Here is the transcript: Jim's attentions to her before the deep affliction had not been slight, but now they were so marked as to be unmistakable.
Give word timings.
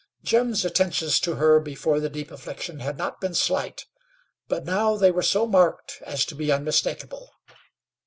Jim's 0.23 0.65
attentions 0.65 1.19
to 1.19 1.35
her 1.35 1.59
before 1.59 1.99
the 1.99 2.09
deep 2.09 2.31
affliction 2.31 2.79
had 2.79 2.97
not 2.97 3.21
been 3.21 3.35
slight, 3.35 3.85
but 4.47 4.65
now 4.65 4.97
they 4.97 5.11
were 5.11 5.21
so 5.21 5.45
marked 5.45 5.99
as 6.07 6.25
to 6.25 6.33
be 6.33 6.51
unmistakable. 6.51 7.29